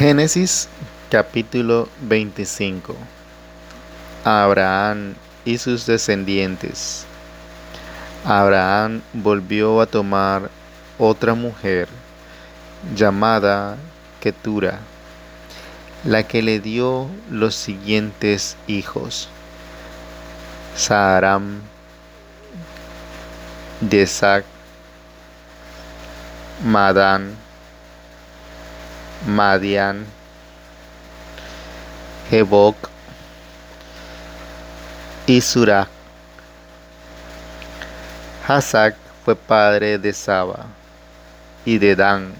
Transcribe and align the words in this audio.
Génesis 0.00 0.66
capítulo 1.10 1.86
25 2.00 2.96
Abraham 4.24 5.14
y 5.44 5.58
sus 5.58 5.84
descendientes. 5.84 7.04
Abraham 8.24 9.02
volvió 9.12 9.78
a 9.82 9.84
tomar 9.84 10.50
otra 10.96 11.34
mujer 11.34 11.86
llamada 12.96 13.76
Ketura, 14.20 14.78
la 16.02 16.22
que 16.22 16.40
le 16.40 16.60
dio 16.60 17.06
los 17.30 17.54
siguientes 17.54 18.56
hijos. 18.66 19.28
Saram, 20.76 21.60
Desak, 23.82 24.46
Madán, 26.64 27.36
Madian, 29.26 30.06
Hebok 32.30 32.76
y 35.26 35.40
Surah. 35.40 35.88
Hasak 38.48 38.96
fue 39.24 39.36
padre 39.36 39.98
de 39.98 40.12
Saba 40.12 40.66
y 41.64 41.78
de 41.78 41.94
Dan. 41.94 42.32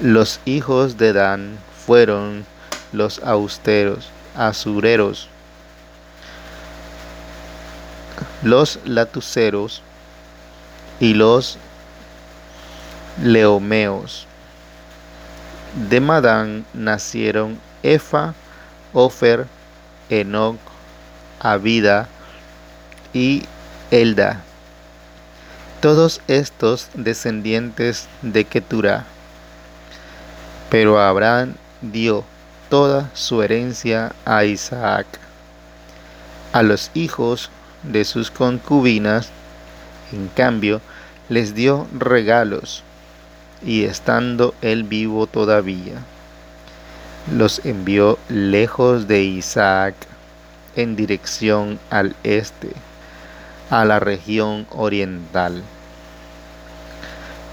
Los 0.00 0.40
hijos 0.44 0.98
de 0.98 1.12
Dan 1.12 1.58
fueron 1.86 2.44
los 2.92 3.18
austeros, 3.20 4.10
asureros, 4.36 5.28
los 8.42 8.78
latuceros 8.84 9.82
y 11.00 11.14
los 11.14 11.58
leomeos. 13.22 14.25
De 15.76 16.00
Madán 16.00 16.64
nacieron 16.72 17.58
Efa, 17.82 18.32
Ofer, 18.94 19.46
Enoch, 20.08 20.56
Abida 21.38 22.08
y 23.12 23.42
Elda. 23.90 24.40
Todos 25.82 26.22
estos 26.28 26.88
descendientes 26.94 28.08
de 28.22 28.46
Keturah. 28.46 29.04
Pero 30.70 30.98
Abraham 30.98 31.56
dio 31.82 32.24
toda 32.70 33.10
su 33.12 33.42
herencia 33.42 34.14
a 34.24 34.46
Isaac. 34.46 35.06
A 36.54 36.62
los 36.62 36.90
hijos 36.94 37.50
de 37.82 38.06
sus 38.06 38.30
concubinas, 38.30 39.28
en 40.10 40.28
cambio, 40.28 40.80
les 41.28 41.54
dio 41.54 41.86
regalos 41.92 42.82
y 43.64 43.84
estando 43.84 44.54
él 44.60 44.84
vivo 44.84 45.26
todavía, 45.26 46.02
los 47.34 47.64
envió 47.64 48.18
lejos 48.28 49.08
de 49.08 49.22
Isaac 49.22 49.94
en 50.76 50.96
dirección 50.96 51.78
al 51.90 52.14
este, 52.22 52.70
a 53.70 53.84
la 53.84 53.98
región 53.98 54.68
oriental. 54.70 55.64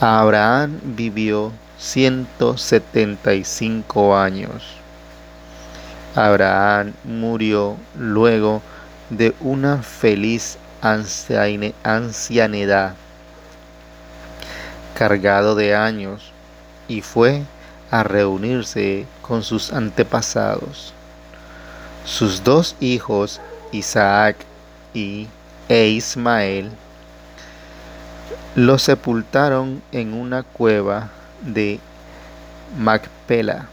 Abraham 0.00 0.78
vivió 0.82 1.52
175 1.78 4.16
años. 4.16 4.62
Abraham 6.14 6.92
murió 7.04 7.76
luego 7.98 8.62
de 9.10 9.34
una 9.40 9.82
feliz 9.82 10.58
ancianidad 10.82 12.94
cargado 14.96 15.54
de 15.54 15.76
años 15.76 16.32
y 16.88 17.02
fue 17.02 17.42
a 17.90 18.02
reunirse 18.02 19.06
con 19.20 19.42
sus 19.42 19.72
antepasados. 19.72 20.94
Sus 22.04 22.42
dos 22.42 22.76
hijos, 22.80 23.40
Isaac 23.72 24.36
y 24.94 25.28
e 25.68 25.88
Ismael, 25.88 26.70
lo 28.54 28.78
sepultaron 28.78 29.82
en 29.92 30.14
una 30.14 30.42
cueva 30.42 31.10
de 31.42 31.78
Macpela, 32.78 33.66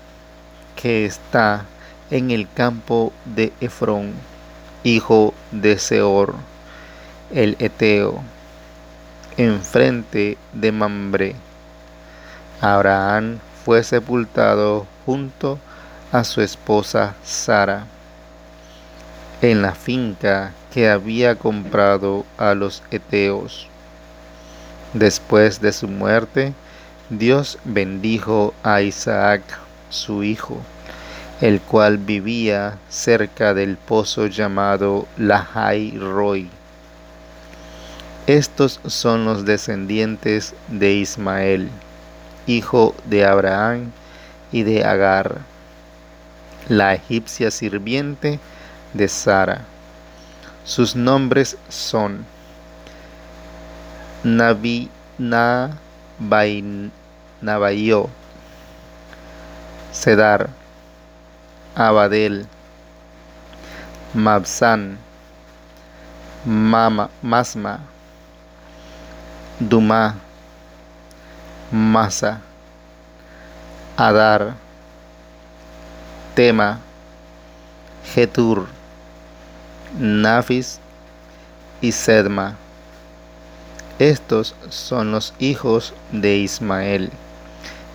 que 0.76 1.06
está 1.06 1.64
en 2.12 2.32
el 2.32 2.50
campo 2.54 3.14
de 3.24 3.54
Efrón, 3.62 4.12
hijo 4.84 5.34
de 5.52 5.80
Seor, 5.80 6.36
el 7.32 7.56
Eteo 7.60 8.22
enfrente 9.38 10.38
de 10.54 10.72
Mambré. 10.72 11.36
Abraham 12.62 13.40
fue 13.66 13.84
sepultado 13.84 14.86
junto 15.06 15.60
a 16.12 16.24
su 16.24 16.42
esposa 16.42 17.16
Sara 17.24 17.86
en 19.42 19.62
la 19.62 19.74
finca 19.74 20.54
que 20.72 20.90
había 20.90 21.36
comprado 21.36 22.26
a 22.38 22.54
los 22.54 22.84
Eteos. 22.92 23.68
Después 24.94 25.60
de 25.60 25.74
su 25.74 25.88
muerte, 25.88 26.54
Dios 27.10 27.58
bendijo 27.64 28.54
a 28.64 28.82
Isaac, 28.82 29.42
su 29.90 30.24
hijo, 30.24 30.58
el 31.42 31.60
cual 31.60 31.98
vivía 31.98 32.78
cerca 32.90 33.54
del 33.54 33.78
pozo 33.78 34.28
llamado 34.28 35.08
Lahai 35.18 35.98
Roy 35.98 36.50
estos 38.28 38.80
son 38.86 39.26
los 39.26 39.44
descendientes 39.46 40.54
de 40.70 40.94
Ismael, 40.94 41.70
hijo 42.48 42.96
de 43.06 43.26
Abraham 43.26 43.92
y 44.52 44.64
de 44.64 44.86
Agar, 44.86 45.40
la 46.70 46.94
egipcia 46.94 47.52
sirviente 47.52 48.40
de 48.94 49.08
Sara. 49.10 49.62
Sus 50.64 50.96
nombres 50.96 51.58
son 51.68 52.26
Nabi, 54.24 54.90
Nabayo, 57.42 58.10
Sedar, 59.92 60.50
Abadel, 61.76 62.48
Mabsan, 64.14 64.98
Mama, 66.46 67.10
Masma, 67.22 67.82
Duma, 69.60 70.16
Masa, 71.72 72.42
Adar, 73.96 74.56
Tema, 76.34 76.80
Getur, 78.04 78.66
Nafis 80.00 80.80
y 81.82 81.92
Sedma. 81.92 82.56
Estos 84.00 84.56
son 84.70 85.12
los 85.12 85.36
hijos 85.38 85.94
de 86.12 86.38
Ismael, 86.38 87.12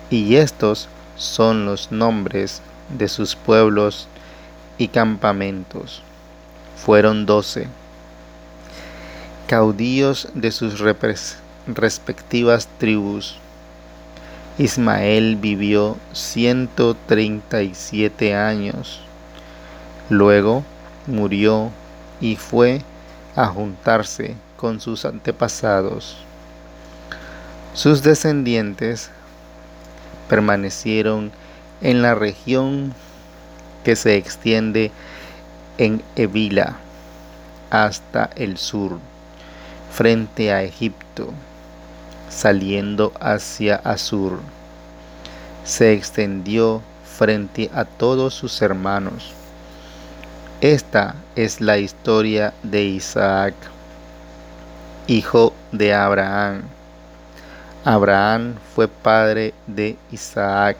y 0.09 0.37
estos 0.37 0.87
son 1.17 1.65
los 1.65 1.91
nombres 1.91 2.61
de 2.87 3.09
sus 3.09 3.35
pueblos 3.35 4.07
y 4.77 4.87
campamentos. 4.87 6.03
Fueron 6.77 7.25
doce. 7.25 7.67
Caudillos 9.47 10.29
de 10.33 10.51
sus 10.51 10.79
representantes 10.79 11.48
respectivas 11.75 12.67
tribus. 12.77 13.37
Ismael 14.57 15.37
vivió 15.37 15.95
137 16.11 18.35
años. 18.35 18.99
Luego 20.09 20.65
murió 21.07 21.71
y 22.19 22.35
fue 22.35 22.81
a 23.35 23.47
juntarse 23.47 24.35
con 24.57 24.81
sus 24.81 25.05
antepasados. 25.05 26.17
Sus 27.73 28.03
descendientes 28.03 29.09
permanecieron 30.27 31.31
en 31.81 32.01
la 32.01 32.15
región 32.15 32.93
que 33.85 33.95
se 33.95 34.17
extiende 34.17 34.91
en 35.77 36.01
Evila 36.17 36.75
hasta 37.69 38.29
el 38.35 38.57
sur, 38.57 38.99
frente 39.93 40.51
a 40.51 40.63
Egipto 40.63 41.33
saliendo 42.29 43.11
hacia 43.19 43.75
Asur. 43.77 44.39
Se 45.63 45.93
extendió 45.93 46.81
frente 47.03 47.69
a 47.73 47.85
todos 47.85 48.33
sus 48.33 48.61
hermanos. 48.61 49.33
Esta 50.61 51.15
es 51.35 51.61
la 51.61 51.77
historia 51.77 52.53
de 52.63 52.83
Isaac, 52.83 53.53
hijo 55.07 55.53
de 55.71 55.93
Abraham. 55.93 56.63
Abraham 57.83 58.55
fue 58.75 58.87
padre 58.87 59.53
de 59.67 59.97
Isaac. 60.11 60.77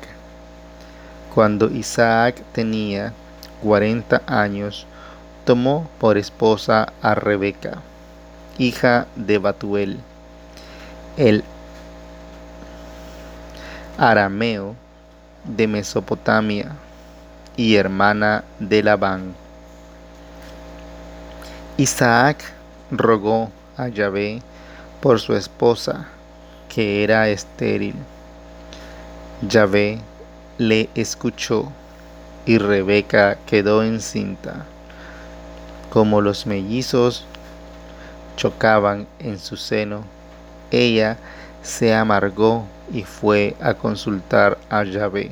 Cuando 1.34 1.70
Isaac 1.72 2.42
tenía 2.52 3.14
40 3.64 4.22
años, 4.28 4.86
tomó 5.46 5.90
por 6.00 6.18
esposa 6.18 6.92
a 7.02 7.16
Rebeca, 7.16 7.78
hija 8.58 9.08
de 9.16 9.38
Batuel 9.38 10.00
el 11.20 11.44
arameo 13.98 14.74
de 15.44 15.68
Mesopotamia 15.68 16.72
y 17.58 17.76
hermana 17.76 18.46
de 18.58 18.82
Labán. 18.82 19.34
Isaac 21.76 22.38
rogó 22.90 23.52
a 23.76 23.90
Yahvé 23.90 24.42
por 25.02 25.20
su 25.20 25.36
esposa, 25.36 26.08
que 26.70 27.04
era 27.04 27.28
estéril. 27.28 27.96
Yahvé 29.42 30.00
le 30.58 30.90
escuchó 30.96 31.70
y 32.46 32.60
Rebeca 32.60 33.38
quedó 33.46 33.84
encinta. 33.84 34.64
Como 35.90 36.22
los 36.22 36.46
mellizos 36.46 37.26
chocaban 38.38 39.06
en 39.20 39.38
su 39.38 39.58
seno, 39.58 40.06
ella 40.72 41.18
se 41.62 41.94
amargó 41.94 42.66
y 42.92 43.04
fue 43.04 43.56
a 43.62 43.74
consultar 43.74 44.58
a 44.70 44.84
Yahvé. 44.84 45.32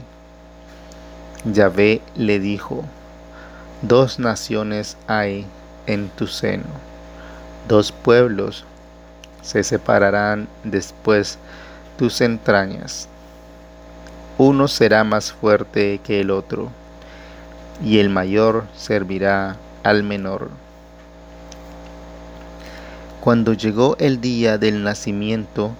Yahvé 1.45 2.01
le 2.15 2.39
dijo, 2.39 2.83
dos 3.81 4.19
naciones 4.19 4.97
hay 5.07 5.45
en 5.85 6.09
tu 6.09 6.27
seno, 6.27 6.65
dos 7.67 7.91
pueblos 7.91 8.65
se 9.41 9.63
separarán 9.63 10.47
después 10.63 11.37
tus 11.97 12.21
entrañas. 12.21 13.07
Uno 14.37 14.67
será 14.67 15.03
más 15.03 15.31
fuerte 15.31 15.99
que 16.03 16.19
el 16.19 16.31
otro, 16.31 16.69
y 17.83 17.99
el 17.99 18.09
mayor 18.09 18.65
servirá 18.75 19.55
al 19.83 20.03
menor. 20.03 20.49
Cuando 23.27 23.51
llegó 23.51 23.97
el 23.99 24.21
día 24.21 24.57
del 24.57 24.85
nacimiento, 24.85 25.71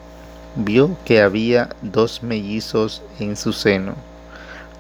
vio 0.58 0.98
que 1.06 1.22
había 1.22 1.70
dos 1.82 2.22
mellizos 2.22 3.02
en 3.22 3.38
su 3.38 3.54
seno. 3.54 3.94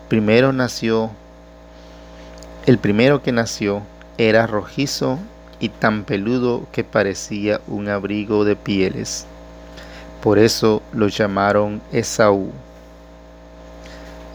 Primero 0.09 0.51
nació, 0.51 1.09
el 2.65 2.77
primero 2.77 3.23
que 3.23 3.31
nació 3.31 3.83
era 4.17 4.47
rojizo 4.47 5.17
y 5.61 5.69
tan 5.69 6.03
peludo 6.03 6.67
que 6.73 6.83
parecía 6.83 7.61
un 7.67 7.87
abrigo 7.87 8.43
de 8.43 8.57
pieles. 8.57 9.25
Por 10.21 10.37
eso 10.37 10.81
lo 10.91 11.07
llamaron 11.07 11.81
Esaú. 11.93 12.51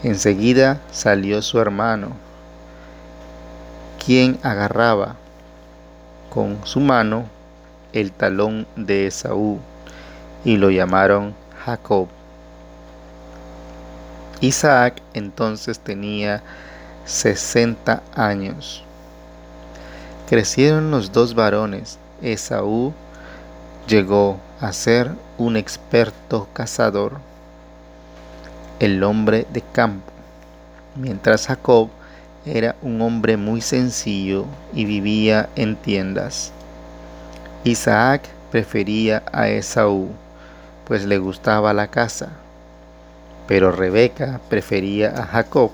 Enseguida 0.01 0.81
salió 0.91 1.39
su 1.43 1.59
hermano, 1.59 2.13
quien 4.03 4.39
agarraba 4.41 5.17
con 6.31 6.57
su 6.63 6.79
mano 6.79 7.25
el 7.93 8.11
talón 8.11 8.67
de 8.75 9.07
Esaú 9.07 9.59
y 10.43 10.57
lo 10.57 10.69
llamaron 10.69 11.33
Jacob. 11.65 12.07
Isaac 14.41 15.01
entonces 15.13 15.79
tenía 15.79 16.43
sesenta 17.05 18.03
años. 18.13 18.83
Crecieron 20.27 20.91
los 20.91 21.11
dos 21.11 21.33
varones. 21.33 21.97
Esaú 22.21 22.93
llegó 23.87 24.39
a 24.59 24.73
ser 24.73 25.11
un 25.37 25.57
experto 25.57 26.47
cazador, 26.53 27.13
el 28.79 29.03
hombre 29.03 29.45
de 29.51 29.61
campo, 29.61 30.11
mientras 30.95 31.47
Jacob 31.47 31.89
era 32.45 32.75
un 32.81 33.01
hombre 33.01 33.37
muy 33.37 33.61
sencillo 33.61 34.45
y 34.73 34.85
vivía 34.85 35.49
en 35.55 35.75
tiendas. 35.75 36.51
Isaac 37.65 38.27
prefería 38.51 39.23
a 39.31 39.47
Esaú 39.47 40.09
pues 40.85 41.05
le 41.05 41.17
gustaba 41.17 41.73
la 41.73 41.87
caza, 41.87 42.29
pero 43.47 43.71
Rebeca 43.71 44.41
prefería 44.49 45.13
a 45.17 45.25
Jacob. 45.25 45.71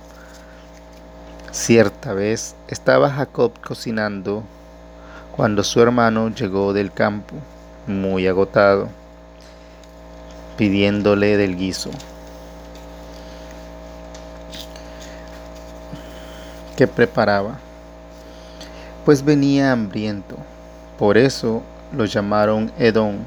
Cierta 1.52 2.14
vez 2.14 2.56
estaba 2.68 3.10
Jacob 3.10 3.54
cocinando 3.66 4.44
cuando 5.36 5.64
su 5.64 5.82
hermano 5.82 6.30
llegó 6.30 6.74
del 6.74 6.92
campo, 6.92 7.34
muy 7.88 8.28
agotado, 8.28 8.90
pidiéndole 10.58 11.38
del 11.38 11.58
guiso. 11.58 11.90
que 16.76 16.88
preparaba, 16.88 17.58
pues 19.04 19.22
venía 19.22 19.74
hambriento. 19.74 20.38
Por 20.98 21.18
eso 21.18 21.62
lo 21.94 22.06
llamaron 22.06 22.72
Edom 22.78 23.18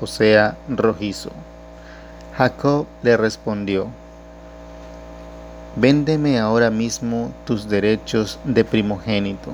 o 0.00 0.06
sea, 0.06 0.56
rojizo. 0.68 1.30
Jacob 2.36 2.86
le 3.02 3.16
respondió, 3.16 3.88
Véndeme 5.76 6.38
ahora 6.38 6.70
mismo 6.70 7.30
tus 7.44 7.68
derechos 7.68 8.38
de 8.44 8.64
primogénito. 8.64 9.50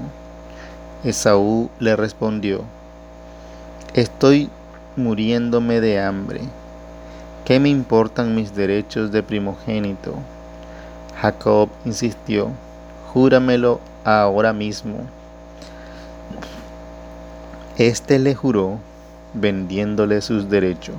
Esaú 1.02 1.70
le 1.80 1.96
respondió, 1.96 2.62
Estoy 3.94 4.48
muriéndome 4.96 5.80
de 5.80 6.00
hambre. 6.00 6.40
¿Qué 7.44 7.60
me 7.60 7.68
importan 7.68 8.34
mis 8.34 8.54
derechos 8.54 9.12
de 9.12 9.22
primogénito? 9.22 10.14
Jacob 11.20 11.68
insistió, 11.84 12.50
Júramelo 13.12 13.80
ahora 14.04 14.52
mismo. 14.52 15.06
Este 17.78 18.20
le 18.20 18.36
juró 18.36 18.78
vendiéndole 19.32 20.20
sus 20.20 20.48
derechos. 20.48 20.94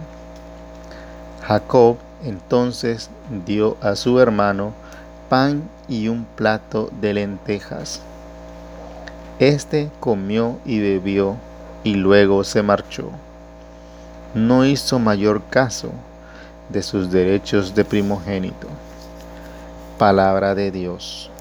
Jacob 1.42 1.96
entonces 2.22 3.10
dio 3.46 3.78
a 3.80 3.96
su 3.96 4.20
hermano 4.20 4.74
pan 5.30 5.64
y 5.88 6.10
un 6.10 6.26
plato 6.36 6.90
de 7.00 7.14
lentejas. 7.14 8.02
Este 9.40 9.90
comió 10.02 10.58
y 10.66 10.82
bebió 10.82 11.38
y 11.86 11.96
luego 11.96 12.44
se 12.44 12.62
marchó. 12.62 13.10
No 14.34 14.66
hizo 14.66 15.00
mayor 15.00 15.44
caso 15.50 15.92
de 16.68 16.84
sus 16.84 17.10
derechos 17.10 17.74
de 17.74 17.86
primogénito. 17.86 18.68
Palabra 19.98 20.56
de 20.56 20.72
Dios. 20.72 21.32